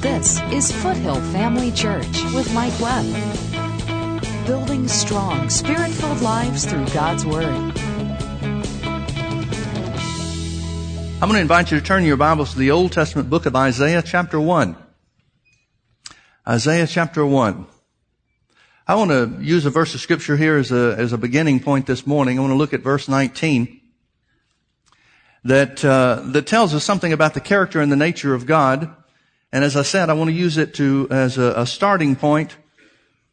[0.00, 3.04] This is Foothill Family Church with Mike Webb.
[4.46, 7.44] Building strong, spirit filled lives through God's Word.
[11.20, 13.54] I'm going to invite you to turn your Bibles to the Old Testament book of
[13.54, 14.74] Isaiah, chapter 1.
[16.48, 17.66] Isaiah, chapter 1.
[18.88, 21.84] I want to use a verse of scripture here as a, as a beginning point
[21.84, 22.38] this morning.
[22.38, 23.82] I want to look at verse 19
[25.44, 28.96] that, uh, that tells us something about the character and the nature of God.
[29.52, 32.56] And as I said, I want to use it to, as a, a starting point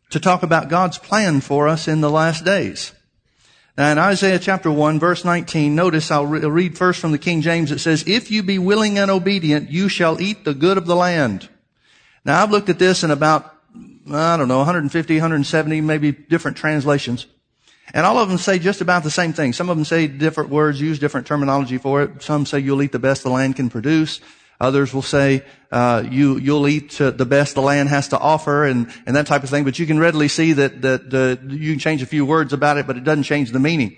[0.09, 2.93] to talk about God's plan for us in the last days.
[3.77, 7.41] Now in Isaiah chapter 1 verse 19, notice I'll re- read first from the King
[7.41, 7.71] James.
[7.71, 10.95] It says, if you be willing and obedient, you shall eat the good of the
[10.95, 11.47] land.
[12.25, 13.53] Now I've looked at this in about,
[14.11, 17.27] I don't know, 150, 170, maybe different translations.
[17.93, 19.53] And all of them say just about the same thing.
[19.53, 22.23] Some of them say different words, use different terminology for it.
[22.23, 24.19] Some say you'll eat the best the land can produce.
[24.59, 28.65] Others will say uh, you you'll eat uh, the best the land has to offer,
[28.65, 29.63] and and that type of thing.
[29.63, 32.77] But you can readily see that that uh, you can change a few words about
[32.77, 33.97] it, but it doesn't change the meaning.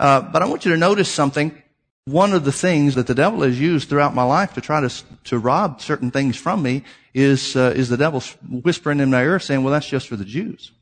[0.00, 1.56] Uh, but I want you to notice something.
[2.04, 4.90] One of the things that the devil has used throughout my life to try to
[5.24, 6.82] to rob certain things from me
[7.14, 10.24] is uh, is the devil whispering in my ear, saying, "Well, that's just for the
[10.24, 10.72] Jews."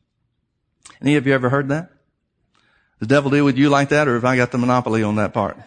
[1.02, 1.90] Any of you ever heard that?
[3.00, 5.34] The devil deal with you like that, or have I got the monopoly on that
[5.34, 5.58] part?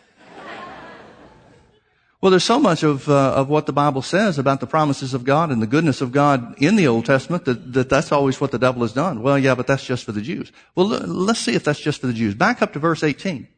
[2.24, 5.26] Well, there's so much of, uh, of what the Bible says about the promises of
[5.26, 8.52] God and the goodness of God in the Old Testament that, that that's always what
[8.52, 9.22] the devil has done.
[9.22, 10.50] Well, yeah, but that's just for the Jews.
[10.74, 12.34] Well, let's see if that's just for the Jews.
[12.34, 13.50] Back up to verse 18.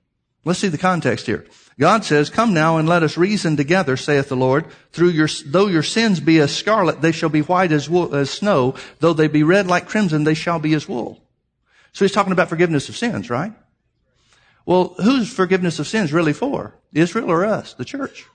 [0.45, 1.45] Let's see the context here.
[1.80, 4.66] God says, Come now and let us reason together, saith the Lord.
[4.91, 8.31] Through your, though your sins be as scarlet, they shall be white as, wool, as
[8.31, 8.73] snow.
[8.99, 11.21] Though they be red like crimson, they shall be as wool.
[11.93, 13.53] So he's talking about forgiveness of sins, right?
[14.66, 16.73] Well, who's forgiveness of sins really for?
[16.93, 18.25] Israel or us, the church?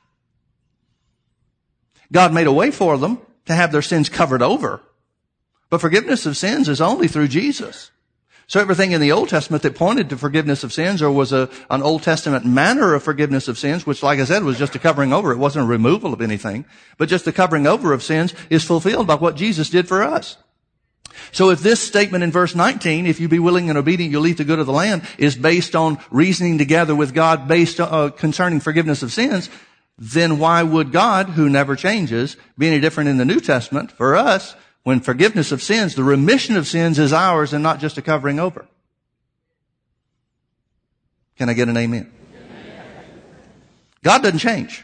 [2.12, 4.82] God made a way for them to have their sins covered over.
[5.68, 7.90] But forgiveness of sins is only through Jesus.
[8.50, 11.48] So everything in the Old Testament that pointed to forgiveness of sins or was a,
[11.70, 14.80] an Old Testament manner of forgiveness of sins, which like I said was just a
[14.80, 16.64] covering over, it wasn't a removal of anything,
[16.98, 20.36] but just the covering over of sins is fulfilled by what Jesus did for us.
[21.30, 24.38] So if this statement in verse 19, if you be willing and obedient, you'll eat
[24.38, 28.58] the good of the land, is based on reasoning together with God based uh, concerning
[28.58, 29.48] forgiveness of sins,
[30.00, 34.16] then why would God, who never changes, be any different in the New Testament for
[34.16, 38.02] us when forgiveness of sins, the remission of sins is ours and not just a
[38.02, 38.66] covering over?
[41.36, 42.10] Can I get an amen?
[44.02, 44.82] God doesn't change.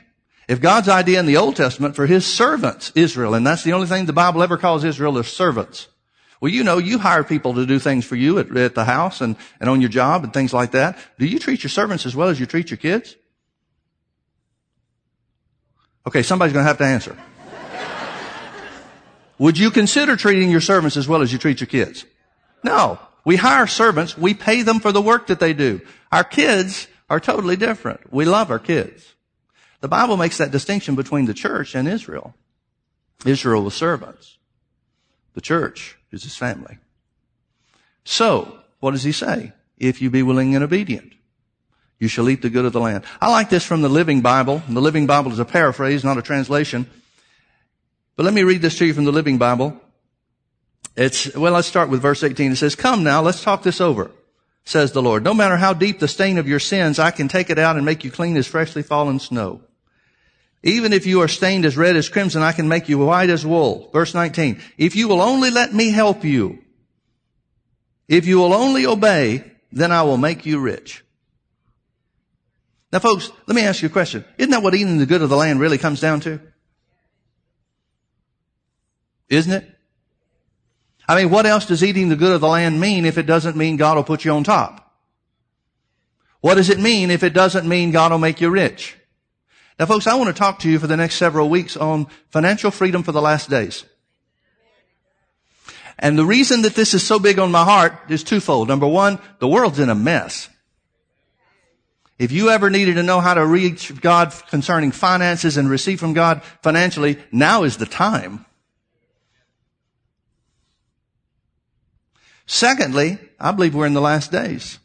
[0.49, 3.87] If God's idea in the Old Testament for his servants, Israel, and that's the only
[3.87, 5.89] thing the Bible ever calls Israel is servants.
[6.43, 9.23] Well, you know, you hire people to do things for you at, at the house
[9.23, 10.99] and, and on your job and things like that.
[11.19, 13.17] Do you treat your servants as well as you treat your kids?
[16.07, 17.17] Okay, somebody's going to have to answer.
[19.39, 22.05] Would you consider treating your servants as well as you treat your kids?
[22.63, 22.99] No.
[23.25, 24.17] We hire servants.
[24.17, 25.81] We pay them for the work that they do.
[26.13, 28.13] Our kids are totally different.
[28.13, 29.15] We love our kids.
[29.81, 32.35] The Bible makes that distinction between the church and Israel.
[33.25, 34.39] Israel was servants.
[35.35, 36.79] The church is his family.
[38.05, 39.53] So, what does he say?
[39.77, 41.13] If you be willing and obedient.
[41.99, 43.05] You shall eat the good of the land.
[43.21, 44.63] I like this from the Living Bible.
[44.69, 46.89] The Living Bible is a paraphrase, not a translation.
[48.17, 49.81] But let me read this to you from the Living Bible.
[50.97, 52.53] It's, well, let's start with verse 18.
[52.53, 54.11] It says, come now, let's talk this over,
[54.65, 55.25] says the Lord.
[55.25, 57.85] No matter how deep the stain of your sins, I can take it out and
[57.85, 59.61] make you clean as freshly fallen snow.
[60.63, 63.47] Even if you are stained as red as crimson, I can make you white as
[63.47, 63.91] wool.
[63.93, 64.61] Verse 19.
[64.79, 66.59] If you will only let me help you,
[68.09, 71.05] if you will only obey, then I will make you rich.
[72.93, 74.25] Now folks, let me ask you a question.
[74.39, 76.41] Isn't that what eating the good of the land really comes down to?
[79.29, 79.69] Isn't it?
[81.09, 83.57] I mean, what else does eating the good of the land mean if it doesn't
[83.57, 84.95] mean God will put you on top?
[86.41, 88.97] What does it mean if it doesn't mean God will make you rich?
[89.79, 92.71] Now folks, I want to talk to you for the next several weeks on financial
[92.71, 93.85] freedom for the last days.
[95.99, 98.69] And the reason that this is so big on my heart is twofold.
[98.69, 100.49] Number one, the world's in a mess.
[102.19, 106.15] If you ever needed to know how to reach God concerning finances and receive from
[106.15, 108.47] God financially, now is the time.
[112.47, 114.79] Secondly, I believe we're in the last days.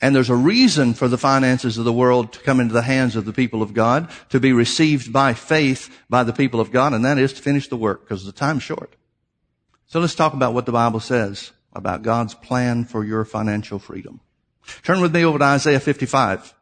[0.00, 3.14] And there's a reason for the finances of the world to come into the hands
[3.14, 6.92] of the people of God, to be received by faith by the people of God,
[6.92, 8.96] and that is to finish the work because the time's short.
[9.86, 14.20] So let's talk about what the Bible says about God's plan for your financial freedom.
[14.82, 16.54] Turn with me over to Isaiah 55.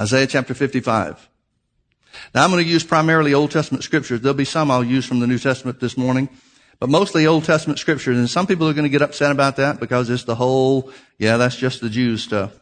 [0.00, 1.28] Isaiah chapter 55.
[2.34, 4.20] Now I'm going to use primarily Old Testament scriptures.
[4.20, 6.28] There'll be some I'll use from the New Testament this morning,
[6.78, 8.18] but mostly Old Testament scriptures.
[8.18, 11.36] And some people are going to get upset about that because it's the whole, yeah,
[11.36, 12.58] that's just the Jews stuff.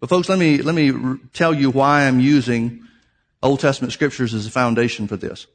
[0.00, 2.86] But folks, let me, let me tell you why I'm using
[3.42, 5.46] Old Testament scriptures as a foundation for this.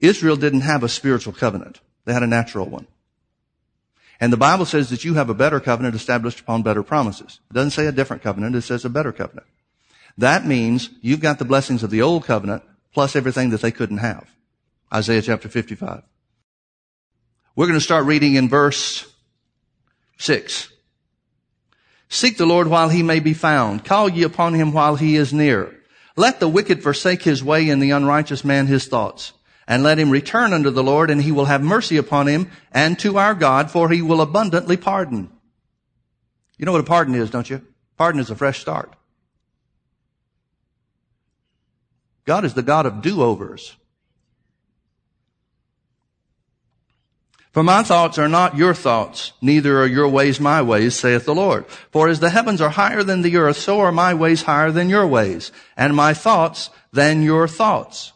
[0.00, 1.80] Israel didn't have a spiritual covenant.
[2.04, 2.86] They had a natural one.
[4.20, 7.40] And the Bible says that you have a better covenant established upon better promises.
[7.50, 9.46] It doesn't say a different covenant, it says a better covenant.
[10.16, 12.62] That means you've got the blessings of the old covenant
[12.92, 14.30] plus everything that they couldn't have.
[14.92, 16.02] Isaiah chapter 55.
[17.56, 19.12] We're going to start reading in verse
[20.18, 20.70] 6.
[22.08, 23.84] Seek the Lord while he may be found.
[23.84, 25.74] Call ye upon him while he is near.
[26.16, 29.32] Let the wicked forsake his way and the unrighteous man his thoughts.
[29.66, 32.98] And let him return unto the Lord and he will have mercy upon him and
[32.98, 35.30] to our God for he will abundantly pardon.
[36.58, 37.62] You know what a pardon is, don't you?
[37.96, 38.94] Pardon is a fresh start.
[42.24, 43.76] God is the God of do-overs.
[47.52, 51.36] For my thoughts are not your thoughts, neither are your ways my ways, saith the
[51.36, 51.66] Lord.
[51.92, 54.88] For as the heavens are higher than the earth, so are my ways higher than
[54.88, 58.13] your ways, and my thoughts than your thoughts.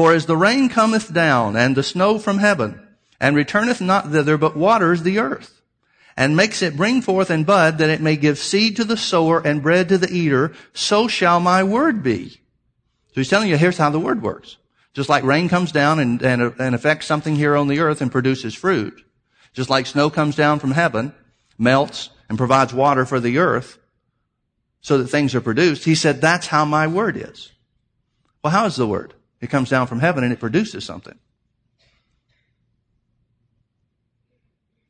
[0.00, 2.80] For as the rain cometh down, and the snow from heaven,
[3.20, 5.60] and returneth not thither, but waters the earth,
[6.16, 9.46] and makes it bring forth and bud, that it may give seed to the sower
[9.46, 12.30] and bread to the eater, so shall my word be.
[12.30, 14.56] So he's telling you, here's how the word works.
[14.94, 18.10] Just like rain comes down and, and, and affects something here on the earth and
[18.10, 19.04] produces fruit.
[19.52, 21.12] Just like snow comes down from heaven,
[21.58, 23.78] melts, and provides water for the earth
[24.80, 25.84] so that things are produced.
[25.84, 27.52] He said, that's how my word is.
[28.42, 29.12] Well, how is the word?
[29.40, 31.18] It comes down from heaven and it produces something.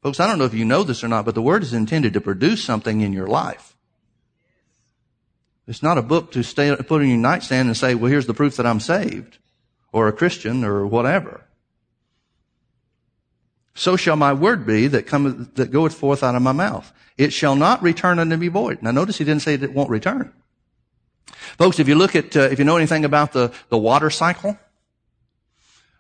[0.03, 2.15] Folks, I don't know if you know this or not, but the word is intended
[2.15, 3.77] to produce something in your life.
[5.67, 8.35] It's not a book to stay, put on your nightstand and say, well, here's the
[8.35, 9.39] proof that I'm saved
[9.93, 11.45] or a Christian or whatever.
[13.75, 16.93] So shall my word be that cometh, that goeth forth out of my mouth.
[17.17, 18.83] It shall not return unto me void.
[18.83, 20.33] Now notice he didn't say it won't return.
[21.59, 24.59] Folks, if you look at, uh, if you know anything about the, the water cycle,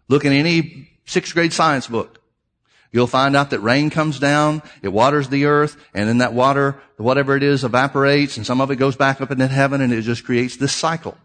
[0.08, 2.20] look in any sixth grade science book.
[2.92, 6.80] You'll find out that rain comes down, it waters the earth, and then that water,
[6.96, 10.02] whatever it is, evaporates, and some of it goes back up into heaven, and it
[10.02, 11.16] just creates this cycle.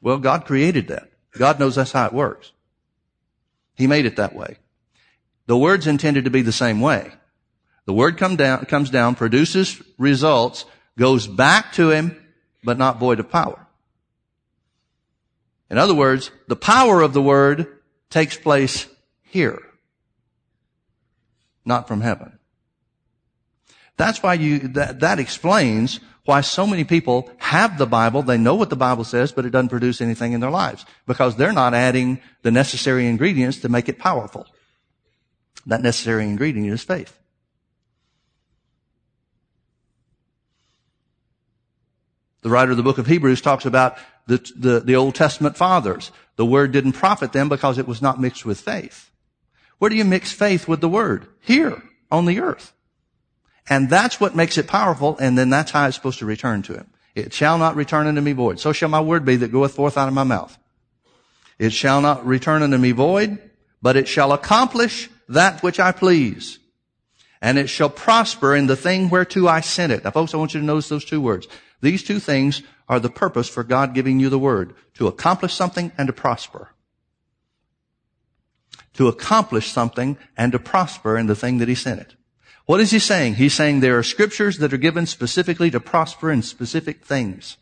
[0.00, 1.08] Well, God created that.
[1.32, 2.50] God knows that's how it works.
[3.76, 4.56] He made it that way.
[5.46, 7.12] The word's intended to be the same way.
[7.84, 10.64] The word come down, comes down, produces results,
[10.98, 12.20] goes back to him,
[12.66, 13.64] but not void of power.
[15.70, 17.78] In other words, the power of the word
[18.10, 18.88] takes place
[19.22, 19.62] here,
[21.64, 22.38] not from heaven.
[23.96, 28.56] That's why you, that, that explains why so many people have the Bible, they know
[28.56, 31.72] what the Bible says, but it doesn't produce anything in their lives because they're not
[31.72, 34.44] adding the necessary ingredients to make it powerful.
[35.66, 37.16] That necessary ingredient is faith.
[42.46, 43.98] The writer of the book of Hebrews talks about
[44.28, 46.12] the, the, the Old Testament fathers.
[46.36, 49.10] The word didn't profit them because it was not mixed with faith.
[49.78, 51.26] Where do you mix faith with the word?
[51.40, 52.72] Here, on the earth.
[53.68, 56.74] And that's what makes it powerful, and then that's how it's supposed to return to
[56.74, 56.86] him.
[57.16, 58.60] It shall not return unto me void.
[58.60, 60.56] So shall my word be that goeth forth out of my mouth.
[61.58, 63.40] It shall not return unto me void,
[63.82, 66.60] but it shall accomplish that which I please.
[67.42, 70.04] And it shall prosper in the thing whereto I sent it.
[70.04, 71.48] Now folks, I want you to notice those two words.
[71.80, 74.74] These two things are the purpose for God giving you the word.
[74.94, 76.70] To accomplish something and to prosper.
[78.94, 82.14] To accomplish something and to prosper in the thing that He sent it.
[82.66, 83.36] What is he saying?
[83.36, 87.56] He's saying there are scriptures that are given specifically to prosper in specific things.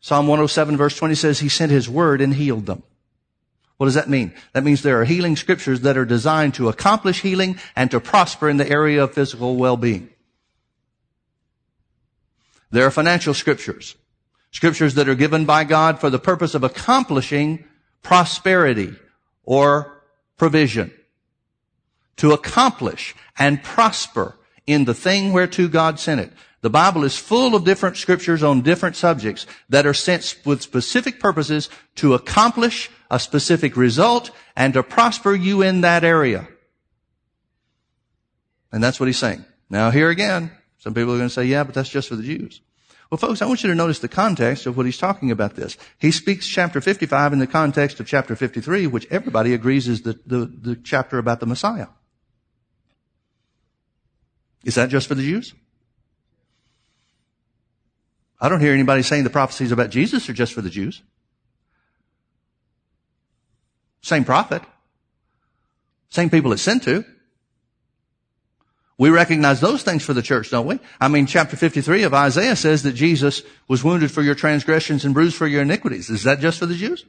[0.00, 2.82] Psalm 107 verse 20 says he sent his word and healed them.
[3.76, 4.32] What does that mean?
[4.54, 8.48] That means there are healing scriptures that are designed to accomplish healing and to prosper
[8.48, 10.08] in the area of physical well-being.
[12.70, 13.96] There are financial scriptures.
[14.50, 17.64] Scriptures that are given by God for the purpose of accomplishing
[18.02, 18.94] prosperity
[19.44, 20.02] or
[20.36, 20.92] provision
[22.16, 26.32] to accomplish and prosper in the thing whereto God sent it.
[26.62, 31.20] The Bible is full of different scriptures on different subjects that are sent with specific
[31.20, 36.48] purposes to accomplish a specific result and to prosper you in that area.
[38.72, 39.44] And that's what he's saying.
[39.70, 40.50] Now here again,
[40.86, 42.60] some people are going to say, yeah, but that's just for the Jews.
[43.10, 45.76] Well, folks, I want you to notice the context of what he's talking about this.
[45.98, 50.12] He speaks chapter 55 in the context of chapter 53, which everybody agrees is the,
[50.26, 51.88] the, the chapter about the Messiah.
[54.62, 55.54] Is that just for the Jews?
[58.40, 61.02] I don't hear anybody saying the prophecies about Jesus are just for the Jews.
[64.02, 64.62] Same prophet.
[66.10, 67.04] Same people it's sent to.
[68.98, 70.80] We recognize those things for the church, don't we?
[71.00, 75.12] I mean, chapter 53 of Isaiah says that Jesus was wounded for your transgressions and
[75.12, 76.08] bruised for your iniquities.
[76.08, 77.04] Is that just for the Jews?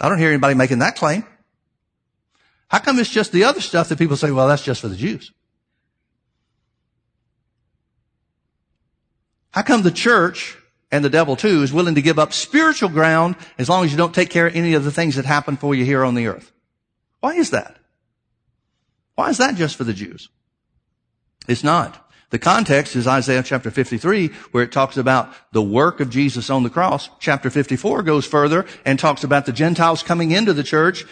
[0.00, 1.24] I don't hear anybody making that claim.
[2.68, 4.96] How come it's just the other stuff that people say, well, that's just for the
[4.96, 5.32] Jews?
[9.52, 10.56] How come the church
[10.90, 13.96] and the devil too is willing to give up spiritual ground as long as you
[13.96, 16.26] don't take care of any of the things that happen for you here on the
[16.26, 16.52] earth?
[17.20, 17.77] Why is that?
[19.18, 20.28] Why is that just for the Jews?
[21.48, 22.08] It's not.
[22.30, 26.62] The context is Isaiah chapter 53, where it talks about the work of Jesus on
[26.62, 27.10] the cross.
[27.18, 31.04] Chapter 54 goes further and talks about the Gentiles coming into the church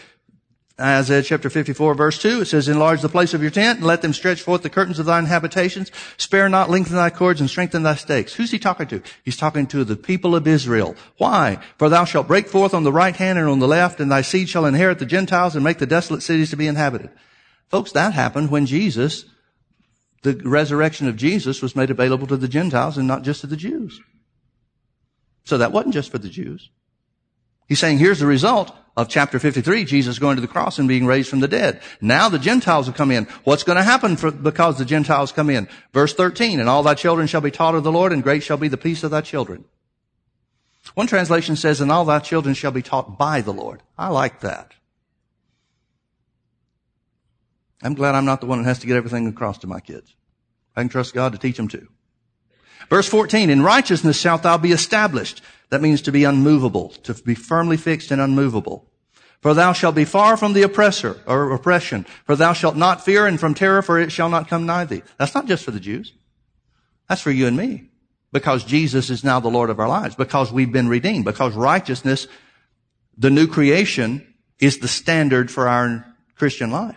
[0.78, 4.02] Isaiah chapter 54 verse 2, it says, Enlarge the place of your tent and let
[4.02, 5.90] them stretch forth the curtains of thine habitations.
[6.18, 8.34] Spare not, lengthen thy cords and strengthen thy stakes.
[8.34, 9.02] Who's he talking to?
[9.24, 10.94] He's talking to the people of Israel.
[11.16, 11.60] Why?
[11.78, 14.20] For thou shalt break forth on the right hand and on the left, and thy
[14.20, 17.08] seed shall inherit the Gentiles and make the desolate cities to be inhabited.
[17.68, 19.24] Folks, that happened when Jesus,
[20.22, 23.56] the resurrection of Jesus was made available to the Gentiles and not just to the
[23.56, 24.00] Jews.
[25.44, 26.70] So that wasn't just for the Jews.
[27.68, 31.04] He's saying here's the result of chapter 53, Jesus going to the cross and being
[31.04, 31.82] raised from the dead.
[32.00, 33.24] Now the Gentiles will come in.
[33.44, 35.68] What's going to happen for, because the Gentiles come in?
[35.92, 38.56] Verse 13, and all thy children shall be taught of the Lord and great shall
[38.56, 39.64] be the peace of thy children.
[40.94, 43.82] One translation says, and all thy children shall be taught by the Lord.
[43.98, 44.72] I like that.
[47.86, 50.14] I'm glad I'm not the one that has to get everything across to my kids.
[50.74, 51.88] I can trust God to teach them too.
[52.90, 55.40] Verse 14, in righteousness shalt thou be established.
[55.70, 58.90] That means to be unmovable, to be firmly fixed and unmovable.
[59.40, 62.06] For thou shalt be far from the oppressor or oppression.
[62.24, 65.02] For thou shalt not fear and from terror, for it shall not come nigh thee.
[65.18, 66.12] That's not just for the Jews.
[67.08, 67.90] That's for you and me.
[68.32, 70.16] Because Jesus is now the Lord of our lives.
[70.16, 71.24] Because we've been redeemed.
[71.24, 72.26] Because righteousness,
[73.16, 76.96] the new creation, is the standard for our Christian life.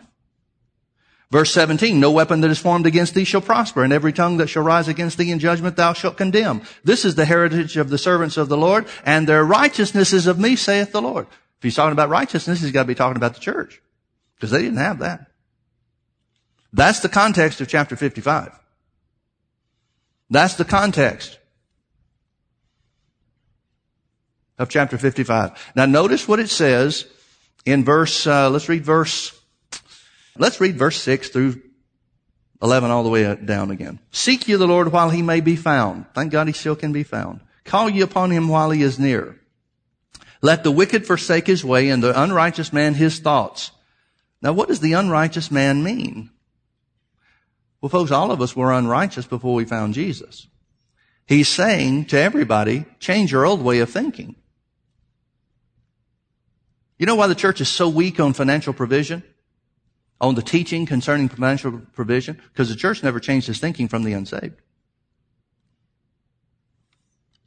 [1.32, 4.48] Verse 17, no weapon that is formed against thee shall prosper, and every tongue that
[4.48, 6.64] shall rise against thee in judgment thou shalt condemn.
[6.84, 10.40] This is the heritage of the servants of the Lord, and their righteousness is of
[10.40, 11.28] me, saith the Lord.
[11.30, 13.80] If he's talking about righteousness, he's got to be talking about the church.
[14.36, 15.28] Because they didn't have that.
[16.74, 18.58] That's the context of chapter 55.
[20.32, 21.38] That's the context
[24.58, 25.74] of chapter 55.
[25.76, 27.06] Now notice what it says
[27.66, 29.39] in verse, uh, let's read verse
[30.40, 31.62] Let's read verse 6 through
[32.62, 34.00] 11 all the way down again.
[34.12, 36.06] Seek ye the Lord while he may be found.
[36.16, 37.42] Thank God he still can be found.
[37.66, 39.38] Call ye upon him while he is near.
[40.42, 43.72] Let the wicked forsake his way and the unrighteous man his thoughts.
[44.42, 46.30] Now what does the unrighteous man mean?
[47.82, 50.48] Well, folks, all of us were unrighteous before we found Jesus.
[51.26, 54.38] He's saying to everybody, change your old way of thinking.
[56.98, 59.24] You know why the church is so weak on financial provision?
[60.22, 62.40] On the teaching concerning financial provision?
[62.52, 64.56] Because the church never changed its thinking from the unsaved.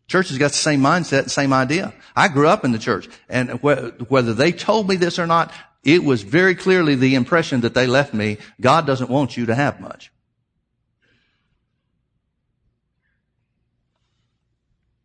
[0.08, 1.94] Church has got the same mindset, same idea.
[2.14, 5.52] I grew up in the church, and whether they told me this or not,
[5.84, 8.38] it was very clearly the impression that they left me.
[8.60, 10.12] God doesn't want you to have much.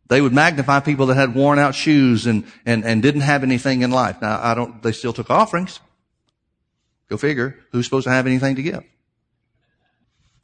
[0.08, 3.82] They would magnify people that had worn out shoes and, and, and didn't have anything
[3.82, 4.22] in life.
[4.22, 5.80] Now, I don't, they still took offerings.
[7.08, 7.58] Go figure.
[7.72, 8.84] Who's supposed to have anything to give?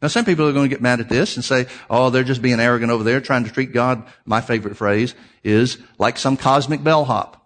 [0.00, 2.42] Now, some people are going to get mad at this and say, oh, they're just
[2.42, 6.85] being arrogant over there, trying to treat God, my favorite phrase is, like some cosmic
[6.85, 7.40] bellhop.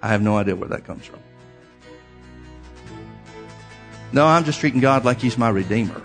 [0.00, 1.18] I have no idea where that comes from.
[4.12, 6.00] No, I'm just treating God like He's my Redeemer.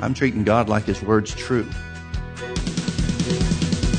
[0.00, 1.68] I'm treating God like His Word's true.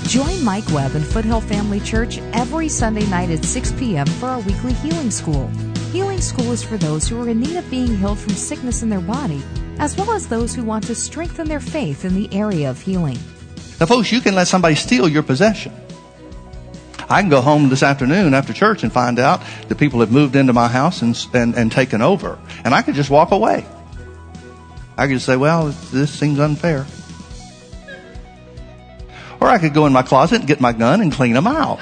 [0.08, 4.06] Join Mike Webb and Foothill Family Church every Sunday night at 6 p.m.
[4.06, 5.48] for our weekly Healing School.
[5.92, 8.90] Healing School is for those who are in need of being healed from sickness in
[8.90, 9.42] their body,
[9.80, 13.18] as well as those who want to strengthen their faith in the area of healing.
[13.80, 15.74] Now, folks, you can let somebody steal your possession.
[17.10, 20.36] I can go home this afternoon after church and find out that people have moved
[20.36, 22.38] into my house and, and, and taken over.
[22.64, 23.66] And I could just walk away.
[24.98, 26.86] I could just say, well, this seems unfair.
[29.46, 31.80] Or I could go in my closet and get my gun and clean them out.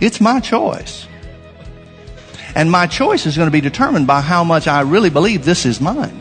[0.00, 1.06] It's my choice.
[2.56, 5.64] And my choice is going to be determined by how much I really believe this
[5.64, 6.20] is mine.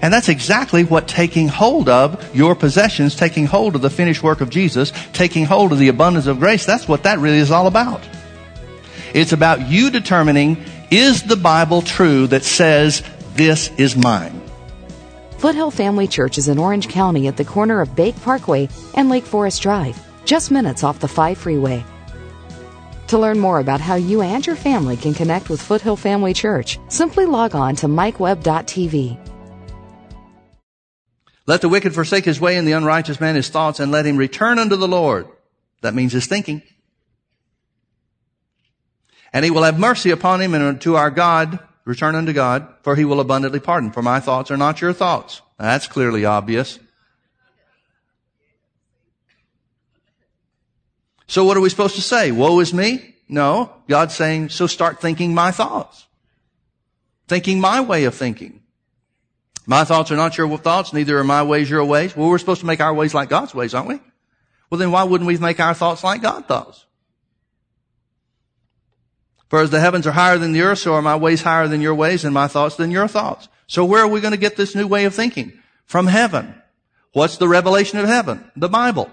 [0.00, 4.40] And that's exactly what taking hold of your possessions, taking hold of the finished work
[4.40, 7.66] of Jesus, taking hold of the abundance of grace, that's what that really is all
[7.66, 8.00] about.
[9.12, 13.02] It's about you determining, is the Bible true that says
[13.34, 14.43] this is mine?
[15.44, 19.26] Foothill Family Church is in Orange County at the corner of Bake Parkway and Lake
[19.26, 21.84] Forest Drive, just minutes off the 5 freeway.
[23.08, 26.78] To learn more about how you and your family can connect with Foothill Family Church,
[26.88, 29.18] simply log on to mikewebb.tv.
[31.46, 34.16] Let the wicked forsake his way and the unrighteous man his thoughts and let him
[34.16, 35.28] return unto the Lord.
[35.82, 36.62] That means his thinking.
[39.30, 42.96] And he will have mercy upon him and unto our God, return unto God, for
[42.96, 43.90] he will abundantly pardon.
[43.90, 45.42] For my thoughts are not your thoughts.
[45.58, 46.78] That's clearly obvious.
[51.26, 52.32] So what are we supposed to say?
[52.32, 53.14] Woe is me?
[53.28, 53.72] No.
[53.88, 56.06] God's saying, so start thinking my thoughts.
[57.26, 58.60] Thinking my way of thinking.
[59.66, 62.14] My thoughts are not your thoughts, neither are my ways your ways.
[62.14, 64.00] Well, we're supposed to make our ways like God's ways, aren't we?
[64.68, 66.84] Well, then why wouldn't we make our thoughts like God's thoughts?
[69.54, 71.80] For as the heavens are higher than the earth, so are my ways higher than
[71.80, 73.46] your ways and my thoughts than your thoughts.
[73.68, 75.52] So where are we going to get this new way of thinking?
[75.84, 76.60] From heaven.
[77.12, 78.50] What's the revelation of heaven?
[78.56, 79.08] The Bible.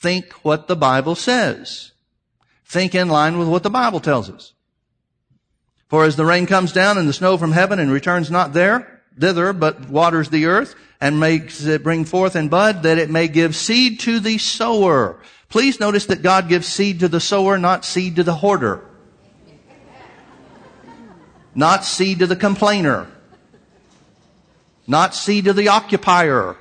[0.00, 1.92] Think what the Bible says.
[2.64, 4.54] Think in line with what the Bible tells us.
[5.86, 9.02] For as the rain comes down and the snow from heaven and returns not there,
[9.16, 13.26] thither, but waters the earth and makes it bring forth and bud, that it may
[13.26, 15.18] give seed to the sower.
[15.48, 18.84] Please notice that God gives seed to the sower, not seed to the hoarder.
[21.56, 23.10] Not seed to the complainer.
[24.86, 26.56] Not seed to the occupier.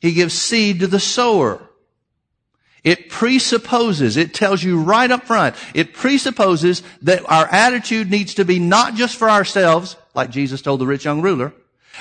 [0.00, 1.60] He gives seed to the sower.
[2.82, 8.46] It presupposes, it tells you right up front, it presupposes that our attitude needs to
[8.46, 11.52] be not just for ourselves, like Jesus told the rich young ruler,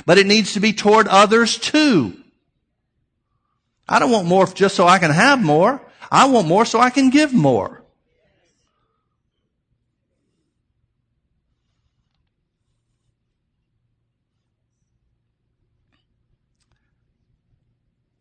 [0.05, 2.17] but it needs to be toward others too.
[3.87, 5.81] I don't want more just so I can have more.
[6.11, 7.85] I want more so I can give more.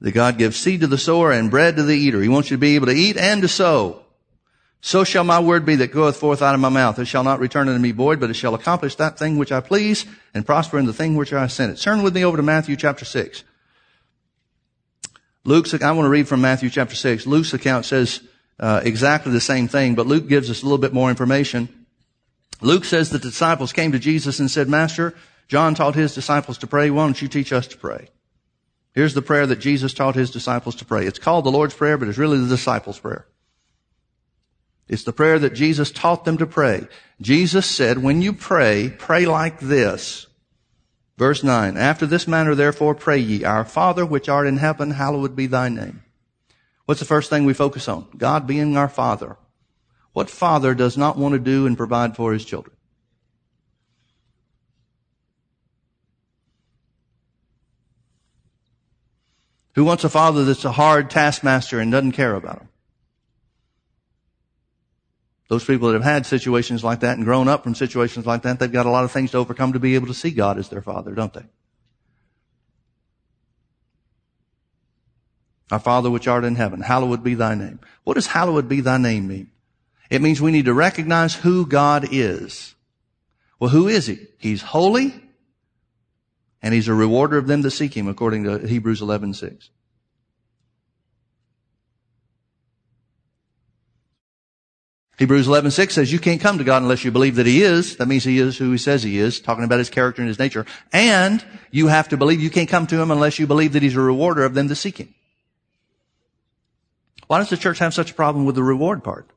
[0.04, 2.21] that God gives seed to the sower and bread to the eater.
[2.21, 4.03] He wants you to be able to eat and to sow.
[4.86, 6.99] So shall my word be that goeth forth out of my mouth.
[6.99, 9.60] It shall not return unto me void, but it shall accomplish that thing which I
[9.60, 11.80] please and prosper in the thing which I sent it.
[11.80, 13.44] Turn with me over to Matthew chapter 6.
[15.44, 17.26] Luke's, I want to read from Matthew chapter 6.
[17.26, 18.20] Luke's account says
[18.60, 21.86] uh, exactly the same thing, but Luke gives us a little bit more information.
[22.60, 25.14] Luke says the disciples came to Jesus and said, Master,
[25.49, 26.90] John taught his disciples to pray.
[26.90, 28.08] Why don't you teach us to pray?
[28.92, 31.06] Here's the prayer that Jesus taught his disciples to pray.
[31.06, 33.26] It's called the Lord's Prayer, but it's really the disciples' prayer.
[34.88, 36.86] It's the prayer that Jesus taught them to pray.
[37.20, 40.26] Jesus said, when you pray, pray like this.
[41.16, 45.36] Verse 9, after this manner therefore pray ye, our Father which art in heaven, hallowed
[45.36, 46.02] be thy name.
[46.86, 48.08] What's the first thing we focus on?
[48.16, 49.36] God being our Father.
[50.12, 52.76] What father does not want to do and provide for his children?
[59.75, 62.68] Who wants a father that's a hard taskmaster and doesn't care about them?
[65.49, 68.59] Those people that have had situations like that and grown up from situations like that,
[68.59, 70.69] they've got a lot of things to overcome to be able to see God as
[70.69, 71.45] their father, don't they?
[75.71, 77.80] Our Father which art in heaven, hallowed be thy name.
[78.04, 79.50] What does hallowed be thy name mean?
[80.11, 82.75] It means we need to recognize who God is.
[83.59, 84.26] Well, who is he?
[84.39, 85.15] He's holy
[86.63, 89.35] and he's a rewarder of them that seek him, according to Hebrews 11,
[95.16, 97.96] Hebrews 11, 6 says you can't come to God unless you believe that He is.
[97.98, 100.40] That means He is who He says He is, talking about His character and His
[100.40, 100.66] nature.
[100.92, 103.94] And you have to believe you can't come to Him unless you believe that He's
[103.94, 105.14] a rewarder of them that seek Him.
[107.28, 109.30] Why does the church have such a problem with the reward part?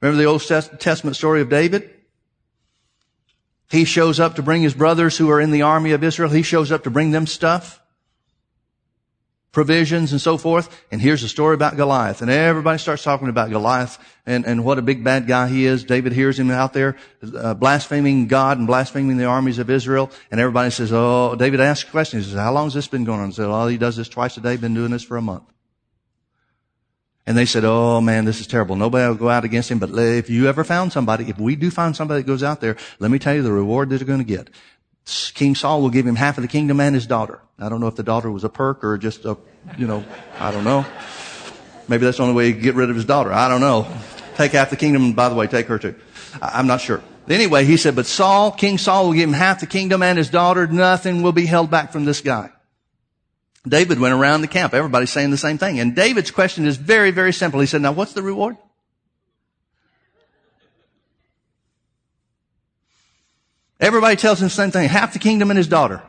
[0.00, 1.90] Remember the Old Testament story of David?
[3.70, 6.30] He shows up to bring his brothers who are in the army of Israel.
[6.30, 7.81] He shows up to bring them stuff,
[9.52, 10.84] provisions and so forth.
[10.90, 12.22] And here's a story about Goliath.
[12.22, 15.84] And everybody starts talking about Goliath and, and what a big bad guy he is.
[15.84, 16.96] David hears him out there
[17.36, 20.10] uh, blaspheming God and blaspheming the armies of Israel.
[20.30, 22.20] And everybody says, oh, David asks a question.
[22.20, 23.28] He says, how long has this been going on?
[23.28, 24.56] He said, oh, he does this twice a day.
[24.56, 25.44] Been doing this for a month.
[27.24, 28.74] And they said, oh man, this is terrible.
[28.74, 29.78] Nobody will go out against him.
[29.78, 32.76] But if you ever found somebody, if we do find somebody that goes out there,
[32.98, 34.50] let me tell you the reward that they're going to get.
[35.04, 37.40] King Saul will give him half of the kingdom and his daughter.
[37.58, 39.36] I don't know if the daughter was a perk or just a,
[39.76, 40.04] you know,
[40.38, 40.86] I don't know.
[41.88, 43.32] Maybe that's the only way to get rid of his daughter.
[43.32, 43.86] I don't know.
[44.36, 45.94] Take half the kingdom and by the way, take her too.
[46.40, 47.02] I'm not sure.
[47.28, 50.30] Anyway, he said, but Saul, King Saul will give him half the kingdom and his
[50.30, 50.66] daughter.
[50.66, 52.50] Nothing will be held back from this guy.
[53.66, 54.74] David went around the camp.
[54.74, 55.78] Everybody's saying the same thing.
[55.78, 57.60] And David's question is very, very simple.
[57.60, 58.56] He said, now what's the reward?
[63.82, 64.88] Everybody tells him the same thing.
[64.88, 66.02] Half the kingdom and his daughter.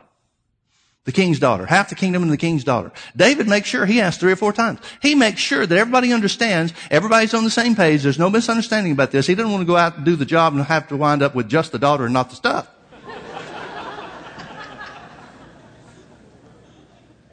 [1.06, 1.66] The king's daughter.
[1.66, 2.92] Half the kingdom and the king's daughter.
[3.16, 4.78] David makes sure, he asks three or four times.
[5.02, 9.10] He makes sure that everybody understands, everybody's on the same page, there's no misunderstanding about
[9.10, 9.26] this.
[9.26, 11.34] He doesn't want to go out and do the job and have to wind up
[11.34, 12.70] with just the daughter and not the stuff.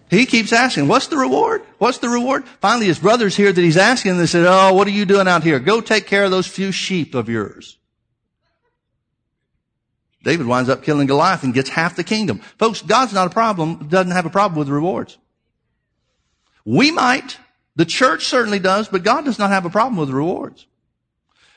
[0.10, 1.62] He keeps asking, what's the reward?
[1.78, 2.46] What's the reward?
[2.60, 5.44] Finally, his brothers hear that he's asking, they said, oh, what are you doing out
[5.44, 5.60] here?
[5.60, 7.78] Go take care of those few sheep of yours.
[10.24, 12.40] David winds up killing Goliath and gets half the kingdom.
[12.60, 15.18] Folks, God's not a problem, doesn't have a problem with rewards.
[16.64, 17.38] We might,
[17.76, 20.68] the church certainly does, but God does not have a problem with rewards.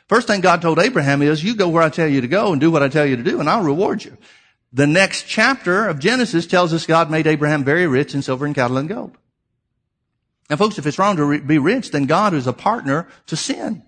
[0.09, 2.61] First thing God told Abraham is, you go where I tell you to go and
[2.61, 4.16] do what I tell you to do and I'll reward you.
[4.72, 8.55] The next chapter of Genesis tells us God made Abraham very rich in silver and
[8.55, 9.16] cattle and gold.
[10.50, 13.83] And folks, if it's wrong to be rich, then God is a partner to sin.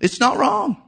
[0.00, 0.82] It's not wrong.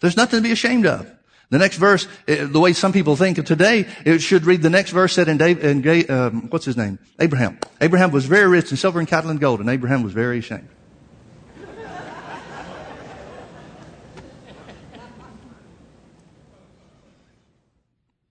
[0.00, 1.10] There's nothing to be ashamed of.
[1.50, 4.70] The next verse, eh, the way some people think of today, it should read the
[4.70, 6.98] next verse said in, David, in um, what's his name?
[7.18, 7.58] Abraham.
[7.80, 10.68] Abraham was very rich in silver and cattle and gold, and Abraham was very ashamed.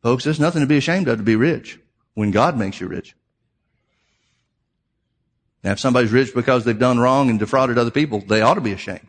[0.03, 1.79] Folks, there's nothing to be ashamed of to be rich
[2.13, 3.15] when God makes you rich.
[5.63, 8.61] Now, if somebody's rich because they've done wrong and defrauded other people, they ought to
[8.61, 9.07] be ashamed.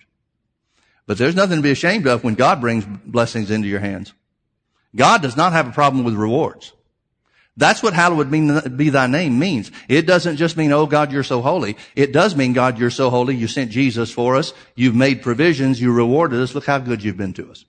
[1.09, 4.13] But there's nothing to be ashamed of when God brings blessings into your hands.
[4.95, 6.75] God does not have a problem with rewards.
[7.57, 8.31] That's what hallowed
[8.77, 9.73] be thy name means.
[9.89, 11.79] It doesn't just mean, oh God, you're so holy.
[11.97, 13.35] It does mean, God, you're so holy.
[13.35, 14.53] You sent Jesus for us.
[14.77, 15.81] You've made provisions.
[15.81, 16.55] You rewarded us.
[16.55, 17.65] Look how good you've been to us.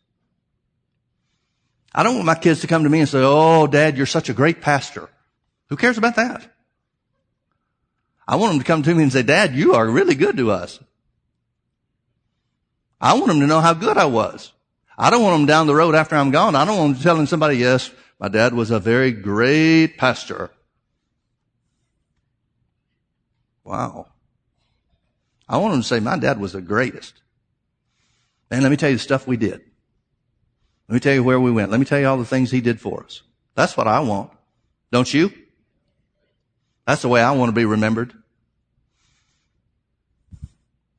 [1.95, 4.27] I don't want my kids to come to me and say, Oh, dad, you're such
[4.27, 5.09] a great pastor.
[5.69, 6.45] Who cares about that?
[8.27, 10.51] I want them to come to me and say, Dad, you are really good to
[10.51, 10.79] us.
[13.01, 14.51] I want them to know how good I was.
[14.97, 16.55] I don't want them down the road after I'm gone.
[16.55, 20.51] I don't want them telling somebody, yes, my dad was a very great pastor.
[23.63, 24.07] Wow.
[25.47, 27.21] I want them to say, my dad was the greatest.
[28.51, 29.61] And let me tell you the stuff we did.
[30.89, 31.71] Let me tell you where we went.
[31.71, 33.21] Let me tell you all the things he did for us.
[33.55, 34.31] That's what I want.
[34.91, 35.31] Don't you?
[36.85, 38.13] That's the way I want to be remembered.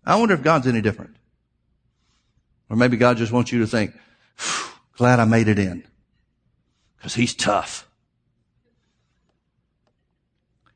[0.05, 1.17] I wonder if God's any different.
[2.71, 3.93] Or maybe God just wants you to think,
[4.97, 5.85] glad I made it in.
[7.03, 7.87] Cause he's tough.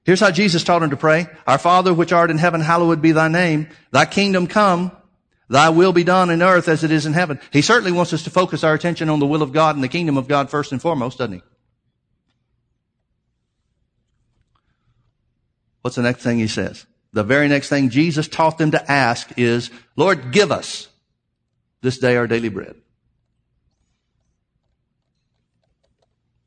[0.05, 1.29] Here's how Jesus taught him to pray.
[1.47, 3.69] Our Father which art in heaven, hallowed be thy name.
[3.91, 4.93] Thy kingdom come.
[5.49, 7.39] Thy will be done in earth as it is in heaven.
[7.53, 9.89] He certainly wants us to focus our attention on the will of God and the
[9.89, 11.43] kingdom of God first and foremost, doesn't he?
[15.83, 16.87] What's the next thing he says?
[17.13, 20.89] The very next thing Jesus taught them to ask is, Lord, give us
[21.85, 22.75] this day our daily bread.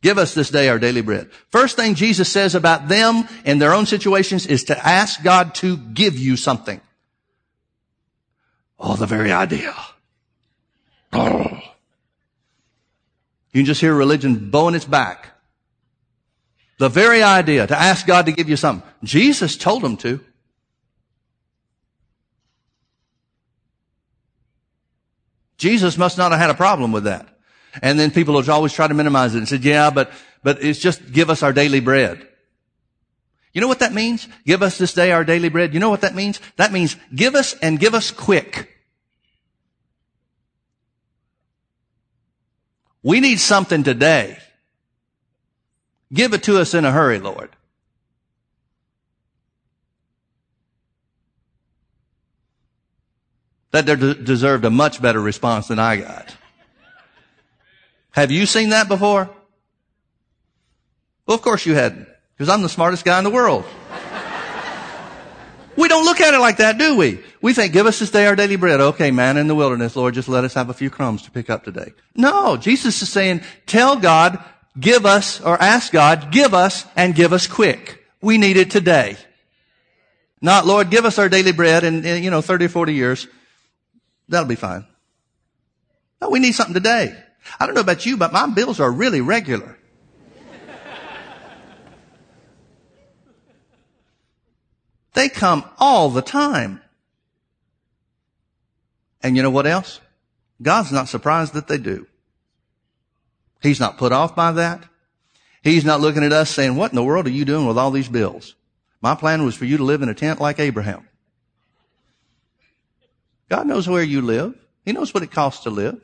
[0.02, 1.30] Give us this day our daily bread.
[1.52, 5.78] First thing Jesus says about them and their own situations is to ask God to
[5.78, 6.82] give you something.
[8.80, 9.76] Oh, the very idea.
[11.13, 11.62] Oh.
[13.52, 15.30] You can just hear religion bowing its back.
[16.80, 18.88] The very idea to ask God to give you something.
[19.04, 20.19] Jesus told them to.
[25.57, 27.27] Jesus must not have had a problem with that.
[27.81, 30.11] And then people will always try to minimize it and said, yeah, but,
[30.43, 32.27] but it's just give us our daily bread.
[33.53, 34.27] You know what that means?
[34.45, 35.73] Give us this day our daily bread.
[35.73, 36.39] You know what that means?
[36.57, 38.69] That means give us and give us quick.
[43.01, 44.37] We need something today.
[46.13, 47.49] Give it to us in a hurry, Lord.
[53.71, 56.36] That deserved a much better response than I got.
[58.12, 59.30] Have you seen that before?
[61.27, 63.65] Well, of course you hadn't, because I'm the smartest guy in the world.
[65.75, 67.19] we don't look at it like that, do we?
[67.41, 68.80] We think, give us this day our daily bread.
[68.80, 71.49] Okay, manna in the wilderness, Lord, just let us have a few crumbs to pick
[71.49, 71.93] up today.
[72.15, 74.43] No, Jesus is saying, tell God,
[74.80, 78.06] give us, or ask God, give us and give us quick.
[78.21, 79.17] We need it today.
[80.41, 83.27] Not, Lord, give us our daily bread in, in you know, 30 or 40 years.
[84.29, 84.85] That'll be fine.
[86.21, 87.15] No, we need something today.
[87.59, 89.77] I don't know about you, but my bills are really regular.
[95.13, 96.81] they come all the time.
[99.23, 99.99] And you know what else?
[100.61, 102.07] God's not surprised that they do.
[103.61, 104.83] He's not put off by that.
[105.63, 107.91] He's not looking at us saying, what in the world are you doing with all
[107.91, 108.55] these bills?
[109.01, 111.07] My plan was for you to live in a tent like Abraham.
[113.49, 114.55] God knows where you live.
[114.86, 115.99] He knows what it costs to live.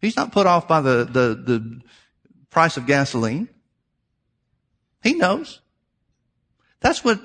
[0.00, 1.80] He's not put off by the, the, the
[2.50, 3.48] price of gasoline.
[5.02, 5.60] He knows.
[6.80, 7.20] That's what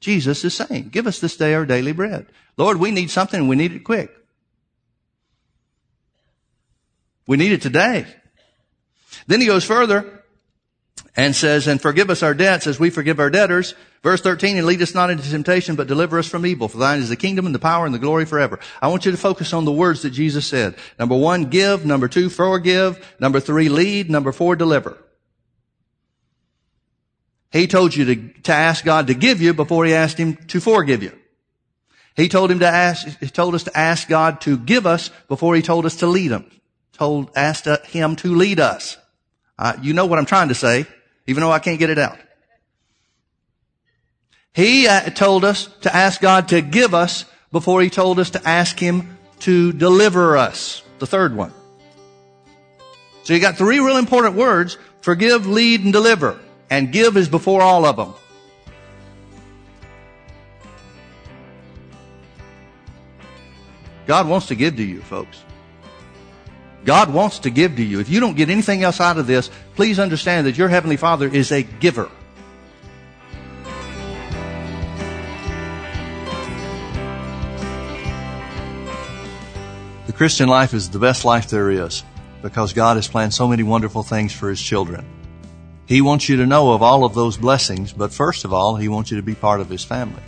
[0.00, 0.88] Jesus is saying.
[0.90, 2.26] Give us this day our daily bread.
[2.56, 4.10] Lord, we need something and we need it quick.
[7.26, 8.06] We need it today.
[9.26, 10.23] Then he goes further
[11.16, 13.74] and says, and forgive us our debts as we forgive our debtors.
[14.02, 16.68] Verse 13, and lead us not into temptation, but deliver us from evil.
[16.68, 18.58] For thine is the kingdom and the power and the glory forever.
[18.82, 20.74] I want you to focus on the words that Jesus said.
[20.98, 21.86] Number one, give.
[21.86, 23.14] Number two, forgive.
[23.20, 24.10] Number three, lead.
[24.10, 24.98] Number four, deliver.
[27.52, 30.60] He told you to, to ask God to give you before he asked him to
[30.60, 31.16] forgive you.
[32.16, 35.54] He told him to ask, he told us to ask God to give us before
[35.54, 36.50] he told us to lead him.
[36.92, 38.98] Told, asked him to lead us.
[39.56, 40.86] Uh, you know what I'm trying to say
[41.26, 42.18] even though I can't get it out.
[44.52, 48.48] He uh, told us to ask God to give us before he told us to
[48.48, 50.82] ask him to deliver us.
[51.00, 51.52] The third one.
[53.24, 54.78] So you got three real important words.
[55.00, 56.38] Forgive, lead, and deliver.
[56.70, 58.14] And give is before all of them.
[64.06, 65.42] God wants to give to you, folks.
[66.84, 68.00] God wants to give to you.
[68.00, 71.28] If you don't get anything else out of this, please understand that your Heavenly Father
[71.28, 72.10] is a giver.
[80.06, 82.04] The Christian life is the best life there is
[82.42, 85.06] because God has planned so many wonderful things for His children.
[85.86, 88.88] He wants you to know of all of those blessings, but first of all, He
[88.88, 90.22] wants you to be part of His family.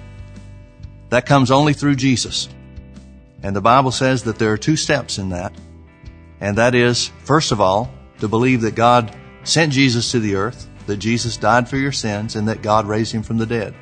[1.11, 2.49] That comes only through Jesus.
[3.42, 5.53] And the Bible says that there are two steps in that.
[6.40, 10.68] And that is, first of all, to believe that God sent Jesus to the earth,
[10.87, 13.75] that Jesus died for your sins, and that God raised him from the dead.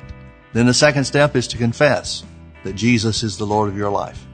[0.53, 2.23] Then the second step is to confess
[2.63, 4.25] that Jesus is the Lord of your life.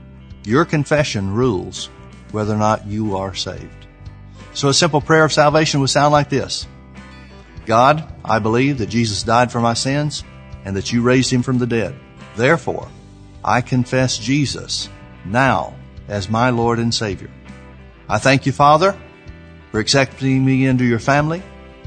[0.43, 1.89] Your confession rules
[2.31, 3.87] whether or not you are saved.
[4.53, 6.67] So a simple prayer of salvation would sound like this.
[7.65, 10.23] God, I believe that Jesus died for my sins
[10.65, 11.95] and that you raised him from the dead.
[12.35, 12.87] Therefore,
[13.43, 14.89] I confess Jesus
[15.25, 15.75] now
[16.07, 17.31] as my Lord and Savior.
[18.11, 18.93] I thank you, Father,
[19.71, 21.41] for accepting me into your family.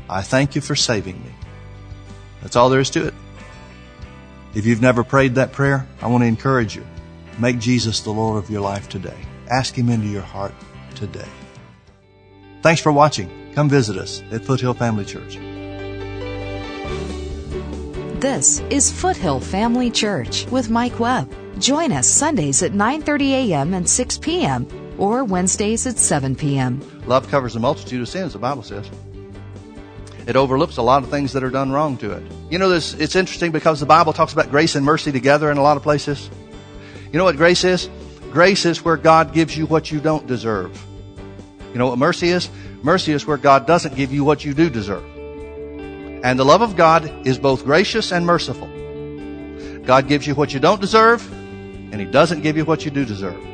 [0.08, 1.30] I thank you for saving me.
[2.40, 3.14] That's all there is to it.
[4.54, 6.86] If you've never prayed that prayer, I want to encourage you.
[7.38, 9.18] Make Jesus the Lord of your life today.
[9.50, 10.54] Ask Him into your heart
[10.94, 11.28] today.
[12.62, 13.52] Thanks for watching.
[13.54, 15.36] Come visit us at Foothill Family Church.
[18.18, 21.30] This is Foothill Family Church with Mike Webb.
[21.58, 23.74] Join us Sundays at 9:30 a.m.
[23.74, 26.80] and 6 p.m or Wednesdays at 7 p.m.
[27.06, 28.90] Love covers a multitude of sins, the Bible says.
[30.26, 32.22] It overlooks a lot of things that are done wrong to it.
[32.50, 35.58] You know, this, it's interesting because the Bible talks about grace and mercy together in
[35.58, 36.30] a lot of places.
[37.12, 37.90] You know what grace is?
[38.32, 40.82] Grace is where God gives you what you don't deserve.
[41.72, 42.48] You know what mercy is?
[42.82, 45.04] Mercy is where God doesn't give you what you do deserve.
[46.24, 48.68] And the love of God is both gracious and merciful.
[49.84, 51.30] God gives you what you don't deserve,
[51.92, 53.53] and He doesn't give you what you do deserve.